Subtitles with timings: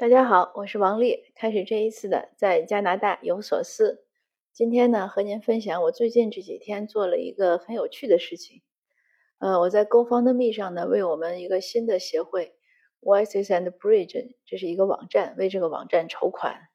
[0.00, 1.24] 大家好，我是王丽。
[1.34, 4.04] 开始这一次的在加拿大有所思。
[4.52, 8.62] 今天呢，和您分享我最近这几天做了一个很有趣的事情。
[9.40, 12.54] 呃，我在 GoFundMe 上呢，为我们一个新的协会
[13.02, 16.68] Voices and Bridge，这是一个网站，为这个网站筹款。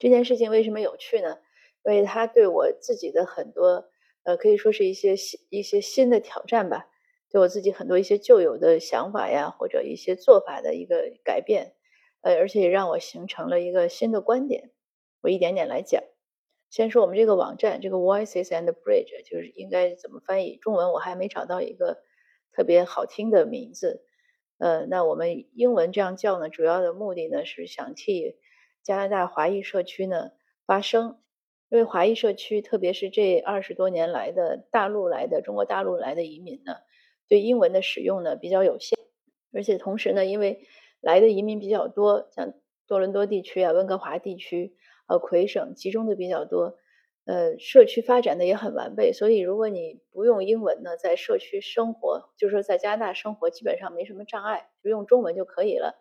[0.00, 1.38] 这件事情为什么有趣呢？
[1.84, 3.88] 因为它对我自己的很多，
[4.24, 6.88] 呃，可以说是一些新一些新的挑战吧，
[7.30, 11.76] 对我自己很多一些旧有的想法呀，或者一些做法的一个改变。
[12.22, 14.70] 呃，而且也让我形成了一个新的观点。
[15.20, 16.02] 我一点点来讲。
[16.70, 22.04] 先说我们这个网站，这个 Voices and Bridge，就是应该怎么翻译中文，我还没找到一个
[22.52, 24.04] 特别好听的名字。
[24.58, 28.36] 呃，那我们英文这样叫呢，主要的目的呢是想替
[28.84, 30.30] 加拿大华裔社区呢
[30.64, 31.18] 发声，
[31.70, 36.76] 因为华裔社区，特别是这二十多年来的大陆来的中国大陆来的移民呢，
[37.26, 38.96] 对英文的使用呢比较有限，
[39.52, 40.68] 而且同时呢，因为
[41.00, 42.54] 来的移民比较多，像
[42.86, 44.76] 多伦多地区啊、温哥华地区、
[45.08, 46.76] 呃魁省集中的比较多，
[47.24, 49.12] 呃，社区发展的也很完备。
[49.12, 56.00] 所以，如果你不用英文呢，在社区生活，就是说在加拿大生活，基本上没什么障碍，就用中文就可以了。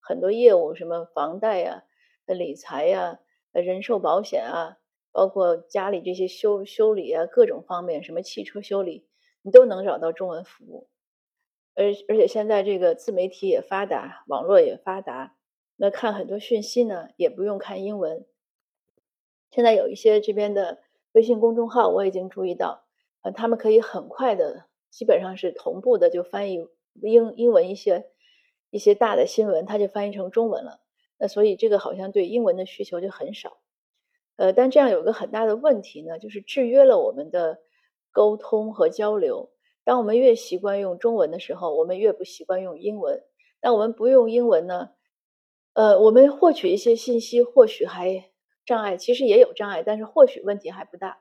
[0.00, 1.84] 很多业务，什么房贷呀、
[2.26, 3.20] 理财呀、
[3.52, 4.78] 人寿保险啊，
[5.12, 9.06] 包括家里这些修修理啊，各种方面，什么汽车修理，
[9.42, 10.88] 你都能找到中文服务。
[11.74, 15.34] 而而且现在这个自媒体也发达，网络也发达，
[15.76, 18.26] 那看很多讯息呢，也不用看英文。
[19.50, 22.84] 现在有一些这边的微信公众号，我已经注意到，
[23.22, 26.68] 呃，他们可以很快的，基本上是同步的就翻译
[27.00, 28.10] 英英文一些
[28.70, 30.80] 一些大的新闻，它就翻译成中文了。
[31.18, 33.58] 那所以这个好像对英文的需求就很少。
[34.36, 37.60] 呃，但这样有个很大的问题呢，就是制约了我们的
[38.10, 39.51] 沟通和交流。
[39.84, 43.22] 当我们越习惯用中文的时候，我们越不习惯用英文。
[43.60, 44.90] 那我们不用英文呢？
[45.72, 48.30] 呃，我们获取一些信息或许还
[48.64, 51.18] 障碍，其实也有障碍，但是或许问题还不大。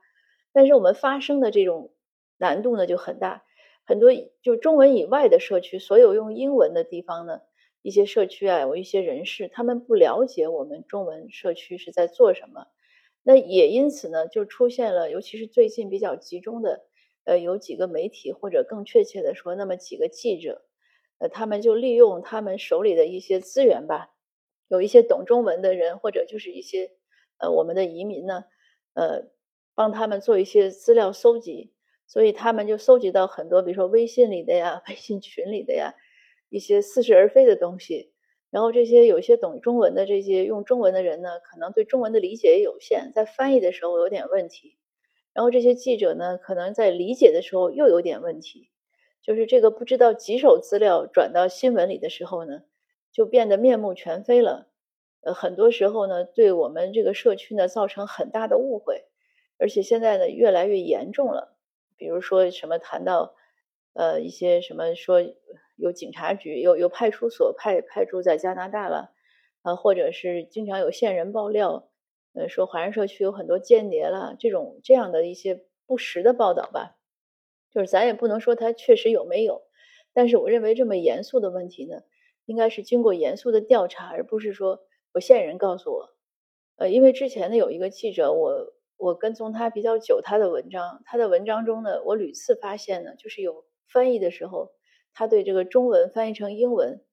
[0.52, 1.94] 但是我们发声的这种
[2.38, 3.44] 难度呢就很大。
[3.84, 7.42] 很多就中文以外的社区，所有用英文的地方呢，
[7.82, 12.68] 一些社区啊，有一些人士，他们不了解我们中文社区是在做什么。
[13.24, 16.86] 那也因此呢，就出现了，尤其是最近比较集中的。
[17.26, 20.64] 呃，有几个媒体，或者更确切的说，那么几个记者，
[21.20, 24.10] 呃，他们就利用他们手里的一些资源吧，
[24.68, 26.92] 有一些懂中文的人，或者就是一些
[27.38, 28.46] 呃我们的移民呢，
[28.94, 29.30] 呃，
[29.76, 31.74] 帮他们做一些资料搜集，
[32.08, 35.94] 所以他们就搜集到很多，比如说微信里的呀、 微信群里的呀，
[36.50, 38.12] 一些似是而非的东西。
[38.50, 44.76] 然后这些有些懂中文的这些用中文的人呢，可能对中文的理解也有限，在翻译的时候有点问题。
[45.34, 48.70] 然后这些记者呢，可能在理解的时候又有点问题，
[49.22, 52.64] 就是这个不知道几手资料转到新闻里的时候呢，
[53.12, 54.68] 就变得面目全非了。
[55.22, 59.06] 呃，很多时候呢，对我们这个社区呢造成很大的误会，
[59.58, 61.56] 而且现在呢越来越严重了。
[61.96, 63.36] 比如说什么谈到
[63.94, 65.22] 呃一些什么说
[65.76, 69.12] 有警察局有有派出所派派驻在加拿大了，
[69.62, 71.91] 啊，或者是经常有线人爆料。
[72.34, 76.98] 呃，说华人社区有很多间谍了，这种这样的一些不实的报道吧，
[77.72, 79.64] 就是咱也不能说它确实有没有，
[80.14, 82.04] 但是我认为这么严肃的问题呢，
[82.46, 84.82] 应该是经过严肃的调查，而不是说
[85.14, 86.10] 我线人告诉我。
[86.78, 94.72] 呃，因为之前呢有一个记者，我我跟踪他比较久，他的文章，他的文章中呢，我屡次发现呢，就是有翻译的时候，
[95.14, 97.04] 他对这个中文翻译成英文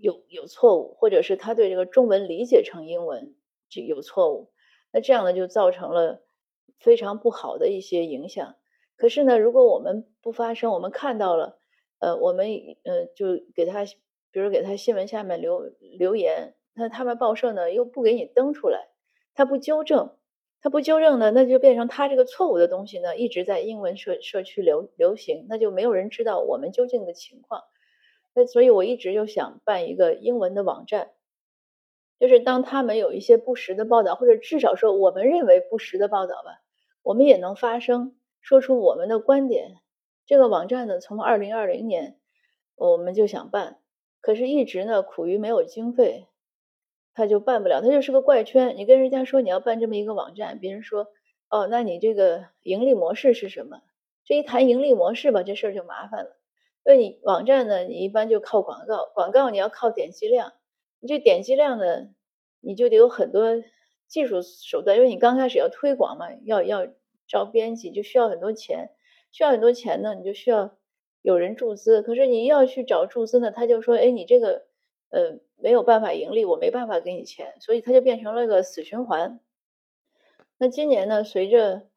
[0.00, 3.34] 有有错误，或者是他对这个中文理解成英文。
[3.68, 4.50] 就有错误，
[4.92, 6.22] 那这样呢就造成了
[6.78, 8.56] 非常不好的一些影响。
[8.96, 11.58] 可是呢，如果我们不发声，我们看到了，
[12.00, 12.48] 呃，我们
[12.84, 13.84] 呃就给他，
[14.30, 18.88] 比如给他新闻下面留留言，那他们报社呢又不给你登出来，
[19.34, 20.16] 他不纠正，
[20.60, 27.62] 他不纠正呢，那就变成他这个错误的东西呢一直在英文社社区流流行，那就没有人知道我们究竟的情况。
[28.34, 31.10] 那所以我一直就想办一个英文的网站。
[32.18, 36.60] 就是当他们有一些不实的报道，或者至少说我们认为不实的报道吧，
[37.02, 39.76] 我们也能发声，说出我们的观点。
[40.26, 42.18] 这个网站呢，从二零二零年
[42.74, 43.78] 我们就想办，
[44.20, 46.26] 可是一直呢苦于没有经费，
[47.14, 48.76] 他就办不了，他就是个怪圈。
[48.76, 51.06] 你跟人家说你要办这么一个网站，别人说
[51.48, 53.80] 哦，那你这个盈利模式是什么？
[54.24, 56.36] 这一谈盈利模式吧，这事儿就麻烦了。
[56.84, 60.52] 因为你网站呢，你一般就靠广告，广告你要靠点击量。
[61.00, 62.08] 你这点击量呢，
[62.60, 63.62] 你就得有很多
[64.06, 66.86] 技术手段，因为你刚开始要推广嘛，要要
[67.26, 68.90] 招编辑，就需要很多钱，
[69.30, 70.76] 需要很多钱呢，你就需要
[71.22, 72.02] 有人注资。
[72.02, 74.66] 可是你要去找注资呢，他就说，哎，你这个
[75.10, 79.40] 呃没有办法盈利，我没办法给你钱，所以它就变成了个死循环。
[80.56, 81.88] 那今年呢，随着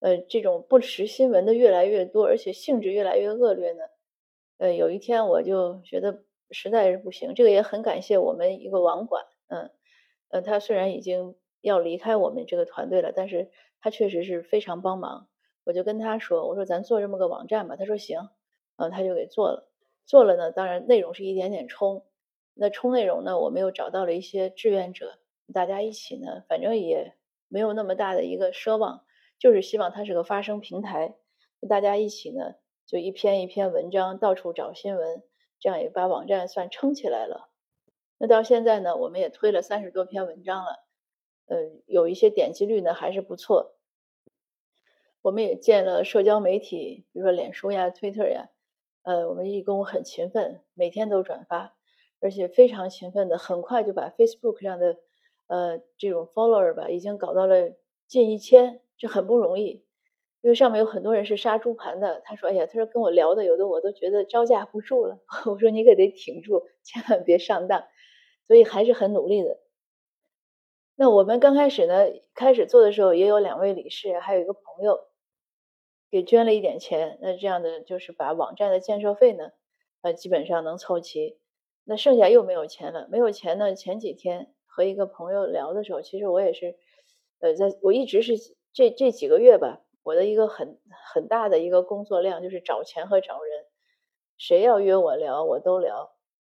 [0.00, 3.84] 呃这种不实新闻的越来越多，而且性质越来越恶劣呢，
[4.58, 9.70] 呃，有一天我就觉得实在是不行，这个也很感谢我们一个网管，嗯，
[10.28, 13.50] 呃，他虽然已经要离开我们这个团队了，但是
[13.80, 15.28] 他确实是非常帮忙。
[15.64, 18.30] 我就跟他说：“我说咱做这么个网站吧。”他说：“行。”
[18.76, 19.70] 嗯，他就给做了。
[20.06, 22.06] 做了呢，当然内容是一点点冲。
[22.54, 25.18] 那冲内容呢，我们又找到了一些志愿者，
[25.52, 27.14] 大家一起呢，反正也
[27.48, 29.04] 没有那么大的一个奢望，
[29.38, 31.14] 就是希望它是个发声平台，
[31.68, 32.54] 大家一起呢，
[32.86, 35.22] 就一篇一篇文章到处找新闻，
[35.60, 37.50] 这样也把网站算撑起来了。
[38.18, 40.84] 那到现在呢，我们也推了三十多篇文章了，
[41.46, 43.76] 呃，有一些点击率呢还是不错。
[45.22, 48.48] 我们也建了社交媒体，比如说脸书呀、Twitter 呀，
[49.02, 51.76] 呃，我们义工很勤奋，每天都转发，
[52.20, 54.96] 而且非常勤奋的，很快就把 Facebook 上的
[55.46, 57.72] 呃这种 follower 吧，已经搞到了
[58.06, 59.84] 近一千，这很不容易，
[60.42, 62.20] 因为上面有很多人是杀猪盘的。
[62.24, 67.84] 他说：“哎呀，他说跟我聊的有的我都觉得招架不住了。” 我说：“你可得挺住，千万别上当。”
[68.46, 69.60] 所以还是很努力的。
[70.96, 75.00] 那我们刚开始呢，开始做的时候也有两位理事，还有一个朋友。
[76.10, 79.52] 给捐了一点钱，那这样的就是把网站的建设费呢，
[80.02, 81.38] 呃，基本上能凑齐。
[81.84, 83.74] 那剩下又没有钱了，没有钱呢。
[83.76, 86.74] 前几天和一个朋友聊的时候，其实我也是，
[87.38, 88.34] 呃，在我一直是
[88.72, 90.78] 这这几个月吧，我的一个很
[91.12, 93.66] 很大的一个工作量就是找钱和找人。
[94.38, 96.12] 谁要约我聊，我都聊，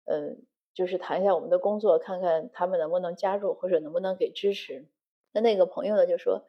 [0.06, 4.88] 嗯，就是谈一下我们的工作，看看他们能不能加入或者能不能给支持。
[5.32, 6.48] 那那个朋友呢就说，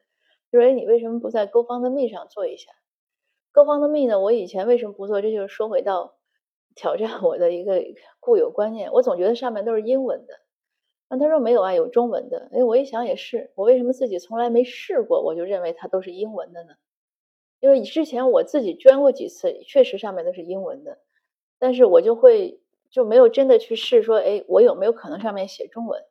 [0.52, 2.72] 就说你为什么不在 GoFundMe 上做一下？
[3.52, 4.20] 各方的密呢？
[4.20, 5.22] 我以前为什么不做？
[5.22, 6.18] 这就是说回到
[6.76, 7.82] 挑战我的一个
[8.20, 8.92] 固有观念。
[8.92, 10.34] 我总觉得上面都是英文的。
[11.10, 12.50] 那他说没有啊，有中文的。
[12.54, 15.22] 哎，我一想也是，我为什么自己从来没试过？
[15.22, 16.76] 我就认为它都是英文的呢？
[17.66, 21.00] 因为之前我自己捐过几次，确实上面都是英文的，
[21.58, 26.04] 但是我就会就没有真的去试说，哎，我有没有可能上面写中文？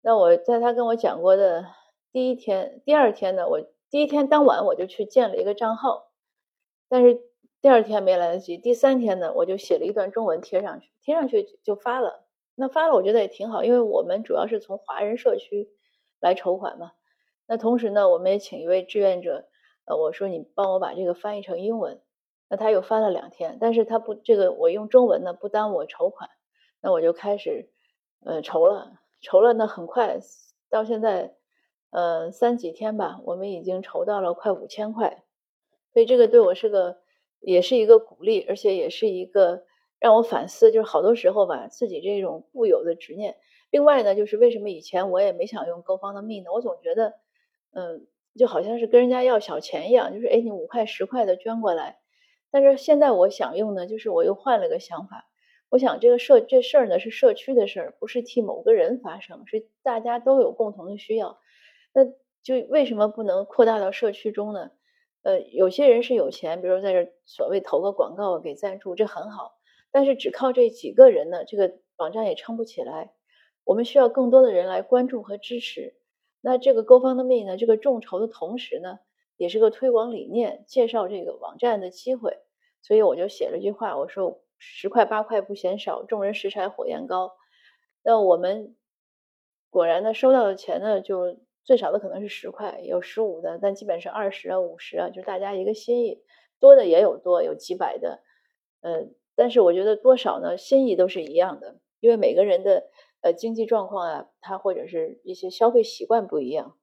[0.00, 1.66] 那我在他跟我讲过的
[2.12, 3.60] 第一天、第二天呢，我
[3.90, 6.10] 第一天当晚我就去建了一个账号。
[6.88, 7.20] 但是
[7.60, 12.24] 第二天没来得及，第三天呢，我就写了一段中文贴上去，贴上去就发了。
[12.54, 15.68] 那发了，我觉得也挺好，因为我们主要是从华人社区
[16.20, 16.92] 来筹款嘛。
[17.46, 19.46] 那同时呢，我们也请一位志愿者，
[19.84, 22.00] 呃，我说你帮我把这个翻译成英文。
[22.52, 26.30] 那他又翻了两天，但是他不这个我用中文呢，不耽误我筹款。
[26.82, 27.70] 那我就开始
[28.24, 30.18] 呃筹了，筹了，那很快
[30.68, 31.36] 到现在
[31.90, 35.22] 呃三几天吧，我们已经筹到了快五千块。
[35.92, 36.98] 所以这个对我是个，
[37.38, 39.64] 也是一个鼓励，而且也是一个
[40.00, 43.36] 让我反思，就是好多时候吧，自己这种固有的执念。
[43.70, 46.50] 另外呢，就是为什么以前我也没想用购方的密呢？
[46.52, 47.14] 我总觉得，
[47.72, 51.98] 嗯，就好像是跟人家要小钱一样，就是哎，你五块十块的捐过来。
[52.50, 55.26] 但是现在我想用呢，就是我又换了个想法，
[55.68, 61.38] 我想这个社这事儿呢是社区的事儿，不是替某个人发生，是大家都有共同的需要。
[61.92, 62.04] 那
[62.42, 64.70] 就为什么不能扩大到社区中呢？
[65.22, 69.52] 呃，有些人是有钱，比如在这所谓投个广告给赞助，这很好。
[69.92, 73.12] 但是只靠这几个人呢，这个网站也撑不起来。
[73.64, 75.94] 我们需要更多的人来关注和支持。
[76.40, 78.98] 那这个 GoFundMe 呢，这个众筹的同时呢，
[79.36, 82.38] 也是个推广理念，介绍这个网站的机会。
[82.82, 87.32] 所以我就写了句话，我说十块八块不嫌少，众人拾柴火焰高。
[88.02, 88.76] 那我们
[89.68, 91.38] 果然呢，收到的钱呢就。
[91.62, 96.20] 最少的可能是十块，有十五的，但基本是二十啊、五十啊，就大家一个心意。
[96.58, 98.22] 多的也有多，有几百的，
[98.80, 99.06] 呃，
[99.36, 102.88] 但是我觉得多少呢，心意都是一样的，因为每个人的
[103.20, 106.76] 呃经济状况啊，他或者是一些消费习惯不一样。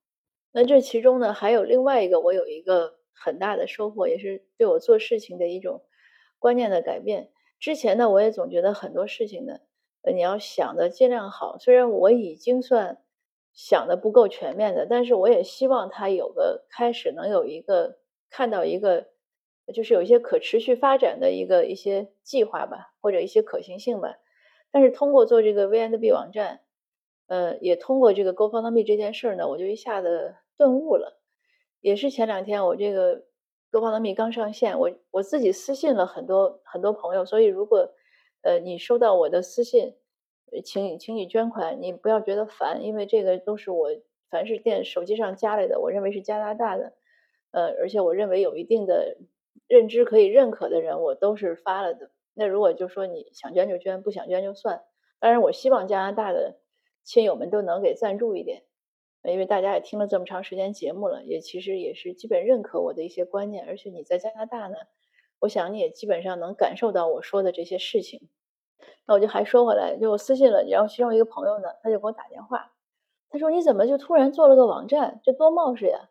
[0.51, 5.84] 那这其中呢，还有另外一个，我有一个很大的收获，也是对我做事情的一种
[6.39, 7.32] 观念的改变。
[7.60, 9.60] 之前呢，我也总觉得很多事情呢，
[10.01, 13.01] 呃，你要想的尽量好，虽然我已经算。
[13.60, 17.98] 想的不够全面的，但是我也希望他有个开始，能有一个
[18.29, 19.08] 看到一个，
[19.74, 24.13] 就是有一些可持续发展的一个一些计划吧，或者一些可行性吧。
[24.77, 26.60] 但是通过做这个 VNB 网站，
[27.25, 31.19] 呃，也通过这个 GoFundMe 这件事呢，我就一下子顿悟了。
[31.81, 33.24] 也是前两天我这个
[33.72, 37.91] GoFundMe 刚上线，我我自己私信了很多很多朋友，所以如果
[38.43, 39.96] 呃你收到我的私信。
[40.63, 43.89] 请，请你捐款，你不要觉得烦，因为这个都是我
[44.29, 46.93] 凡是电手机上加来的，我认为是加拿大的，
[47.51, 49.17] 呃，而且我认为有一定的
[49.67, 52.12] 认知可以认可的人，我都是发了的。
[52.39, 54.84] 那如果就说你想捐就捐，不想捐就算，
[55.20, 56.60] 当然，我希望加拿大的
[57.03, 58.62] 亲友们都能给赞助一点，
[59.24, 63.65] 因为大家也听了这么长时间节目了，也其实也是基本认可我的一些观念。
[63.67, 64.77] 而且你在加拿大呢，
[65.39, 68.29] 我想你也基本上能感受到我说的这些事情。
[69.08, 72.74] 那我就还说回来，就我私信了，然后其中一个朋友呢，他就给我打电话，
[73.29, 75.20] 他说：“你怎么就突然做了个网站？
[75.24, 76.10] 这多冒失呀！”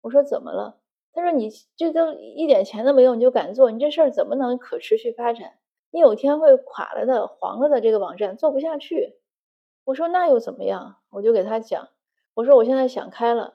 [0.00, 0.80] 我说：“怎么了？”
[1.12, 3.70] 他说：“你这都一点钱都没有，你就敢做？
[3.70, 5.58] 你这事儿怎么能可持续发展？
[5.90, 9.18] 你有一天会垮了的，黄了的这个网站做不下去。”
[9.84, 11.88] 我说：“那又怎么样？”我就给他讲，
[12.34, 13.54] 我说：“我现在想开了，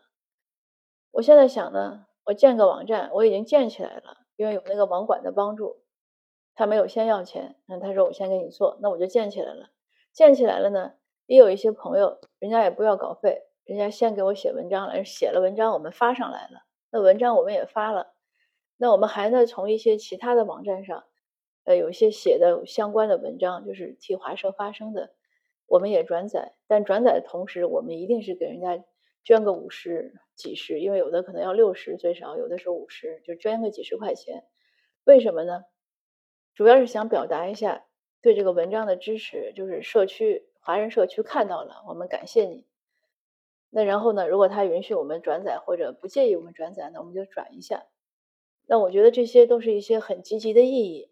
[1.11, 5.81] 我现在想呢，我建个网站，我已经建起来了，因为有那个网管的帮助。”
[6.53, 9.69] 他没有先要钱，那他说我先给你做，那我就建起来了。
[10.11, 10.93] 建起来了呢，
[11.25, 18.13] 也有一些朋友，人家也不要稿费，人家先给我写文章了，写了文章我们发上来了，那文章我们也发了。
[18.75, 21.05] 那我们还呢从一些其他的网站上，
[21.63, 25.13] 呃，有一些写的相关的文章，就是替华社发声的，
[25.67, 26.53] 我们也转载。
[26.67, 28.83] 但转载的同时，我们一定是给人家
[29.23, 34.43] 捐个五十、几十，因为有的可能要六十最少，有的是五十，就捐个几十块钱。
[35.03, 35.65] 为什么呢？
[36.53, 37.85] 主要是想表达一下
[38.21, 42.65] 对这个文章的支持，就是社区华人社区看到了，我们感谢你。
[43.69, 47.85] 那然后呢，如果他允许我们转载或者不介意我们转载呢，我们就转一下。
[48.65, 51.09] 那我觉得这些都是一些很积极的意义。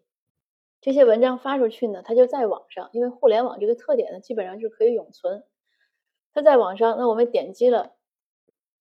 [0.80, 5.44] 这些文章发出去呢，它就在网上，因为互联网这个特点呢，基本上是可以永存。
[6.32, 7.92] 它在网上，那我们点击了，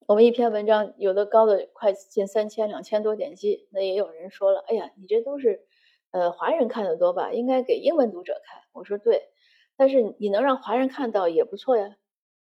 [0.08, 5.65] 我们一篇文章有的高的快近三千、两千多点击，那也有人说了，哎呀，你这都是。
[6.12, 7.32] 呃，华人看的多吧？
[7.34, 8.63] 应该给英文读者看。
[8.74, 9.29] 我说对，
[9.77, 11.98] 但是你能让华人看到也不错呀，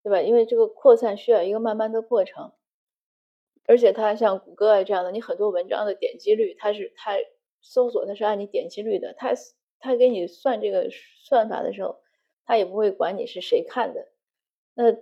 [0.01, 0.22] 对吧？
[0.22, 2.53] 因为这个扩散需要一个慢慢的过程，
[3.68, 7.18] 而且它像谷歌啊这样的，你很多文章的点击率，它是它
[7.62, 9.34] 搜索它是按你点击率的，它
[9.80, 10.89] 它给你算这个
[11.24, 12.00] 算法的时候，
[12.46, 14.08] 它也不会管你是谁看的。
[14.74, 14.96] 那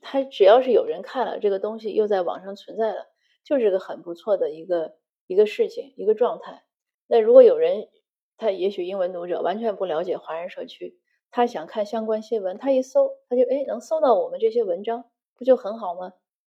[0.00, 3.06] 它只要是有人看了这个东西，又在网上存在了，
[3.44, 4.96] 就是个很不错的一个
[5.26, 6.64] 一个事情，一个状态。
[7.06, 7.88] 那如果有人，
[8.36, 10.98] 他也许英文读者完全不了解华人社区，
[11.30, 15.04] 他想看相关新闻，他一搜，他就哎能搜到我们这些文章，
[15.36, 16.14] 不就很好吗？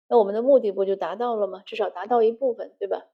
[0.07, 1.61] 那我们的目的不就达到了吗？
[1.65, 3.05] 至少达到一部分，对吧？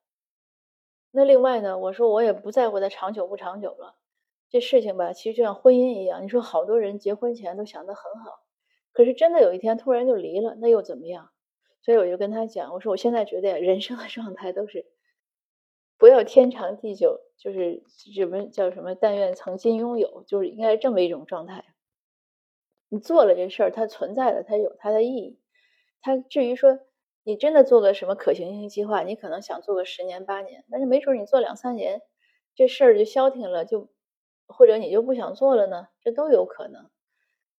[1.15, 3.95] 那另外呢，我说我也不在乎它长久不长久了，
[4.49, 8.39] 这事情吧，其实就像婚姻一样，你说好多人结婚前都想得很好，
[8.91, 11.29] 可是真的有一天突然就离了，那又怎么样？
[11.83, 14.87] 所以我就跟他讲，我说我现在觉得人生的状态都是。
[15.99, 18.93] 不要天长地久，就是什么叫什么？
[18.93, 21.63] 但愿曾经拥有，就是应该是这么一种状态。
[22.89, 25.39] 你做了这事儿，它存在了，它有它的意义。
[26.01, 26.79] 它至于说
[27.23, 32.01] 你真的做个什么可行性计划，你可能想做个十年八年，但是没准你做两三年，
[32.55, 33.89] 这事儿就消停了，就
[34.47, 36.89] 或者你就不想做了呢，这都有可能。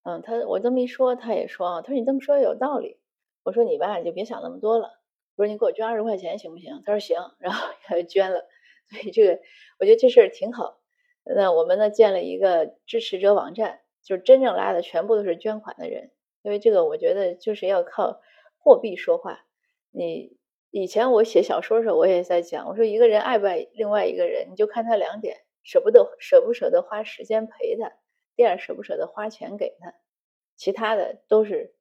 [0.02, 2.99] 嗯，他我这么一说，他也说啊，他说你这么说有道理。
[3.42, 4.90] 我说你吧，你就别想那么多了。
[5.37, 6.83] 我说你给我捐二十块钱行不行？
[6.85, 8.44] 他说行，然后他就捐了。
[8.90, 9.40] 所以这个
[9.80, 10.78] 我觉得这事儿挺好。
[11.25, 16.11] 那我们呢建了一个支持者网站，就是真正拉的全部都是捐款的人。
[16.42, 18.21] 因为这个我觉得就是要靠
[18.59, 19.47] 货币说话。
[19.94, 20.36] 你
[20.70, 27.90] 以前我写小说的时候，我也在讲，我说一个人爱不爱另外一个人，你就看他两点：舍不得舍不舍得花时间陪他；
[28.34, 29.94] 第二，舍不舍得花钱给他。
[30.56, 31.74] 其他的都是。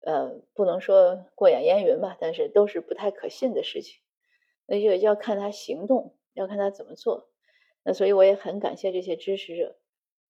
[0.00, 4.00] 呃，不能说过眼烟云吧，但是都是不太可信的事情。
[4.64, 7.28] 那就要看他行动，要看他怎么做。
[7.82, 9.76] 那所以我也很感谢这些支持者，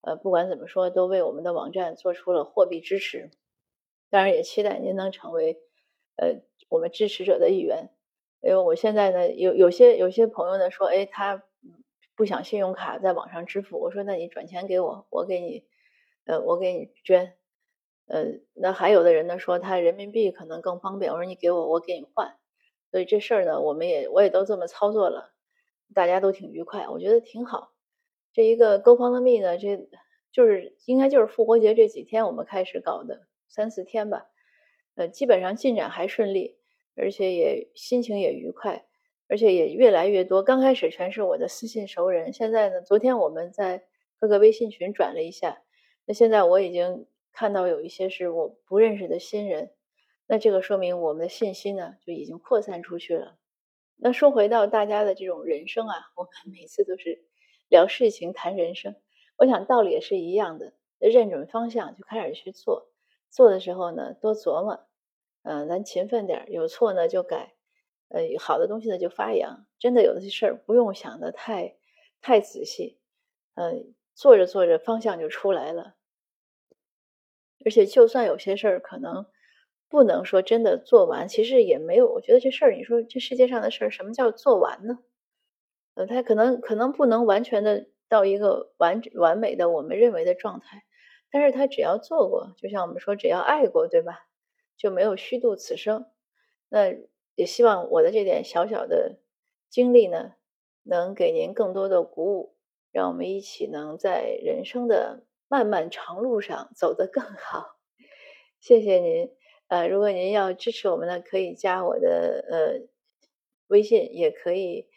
[0.01, 3.29] 呃，不管怎么说，都为我们的网站做出了货币支持。
[4.09, 5.61] 当然，也期待您能成为
[6.19, 7.89] 呃我们支持者的一员。
[8.41, 11.43] 因为我现在呢，有有些有些朋友呢说，哎，他
[12.15, 13.77] 不想信用卡在网上支付。
[13.79, 15.65] 我说，那你转钱给我，我给你，
[16.25, 17.35] 呃，我给你捐。
[18.07, 22.37] 呃，那还有的人呢说他人民币可能更方便，我说你给我，我给你换。
[22.91, 25.33] 所以这事儿呢，我们也我也都这么操作了，
[25.93, 27.73] 大家都挺愉快，我觉得挺好。
[28.31, 29.89] 这一个 GoFundMe 呢，这
[30.31, 34.27] 就是应该就是复活节这几天我们开始搞的，三四天吧。
[34.99, 36.57] 呃，基本上进展还顺利，
[36.95, 38.85] 而且也心情也愉快，
[39.27, 40.43] 而且也越来越多。
[40.43, 43.85] 刚开始全是我的私信熟人，现在呢，昨天我们在
[44.19, 45.63] 各个微信群转了一下，
[46.05, 47.07] 那现在我已经。
[47.31, 49.71] 看到有一些是我不认识的新人，
[50.27, 53.37] 那这个说明我们的信息呢就已经扩散出去了。
[53.95, 57.23] 那说回到大家的这种人生啊，我们每次都是
[57.69, 58.95] 聊事情谈人生，
[59.37, 62.89] 我想道理也是一样的，认准方向就开始去做，
[63.29, 64.88] 做的时候呢多琢磨，
[65.49, 67.55] 嗯，咱勤奋点，有错呢就改，
[68.09, 69.65] 呃，好的东西呢就发扬。
[69.79, 71.75] 真的有的事儿不用想的太
[72.21, 72.99] 太仔细，
[73.55, 73.73] 呃，
[74.13, 75.95] 做着做着方向就出来了。
[77.65, 79.25] 而且就算有些事儿可能
[79.89, 82.07] 不能说真的做完，其实也没有。
[82.13, 84.99] 我觉得这事儿，你说这世界上的事儿，什么叫做完呢？
[85.95, 90.83] 呃，他可能可能不能完全的到一个完完美的我们认为的状态，
[91.31, 94.28] 但是他只要做过，就像我们说，只要爱过，对吧？
[94.79, 96.09] 就没有虚度此生。
[96.69, 96.95] 那
[97.35, 99.19] 也希望我的这点小小的
[99.69, 100.35] 经历呢，
[100.83, 102.55] 能给您更多的鼓舞，
[102.91, 107.77] 让我们一起能在人生的漫漫长路上走得更好。
[108.59, 109.29] 谢谢您。
[109.67, 112.87] 呃，如果您要支持我们呢，可以加我的呃
[113.67, 114.87] 微信，也可以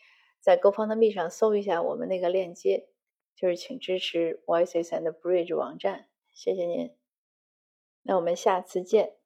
[0.40, 2.88] 在 GoFundMe 上搜一下我们那个链接，
[3.36, 6.08] 就是请支持 Voices and Bridge 网站。
[6.32, 6.96] 谢谢您。
[8.02, 9.21] 那我们下次见。